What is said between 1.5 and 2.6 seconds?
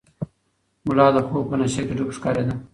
نشه کې ډوب ښکارېده.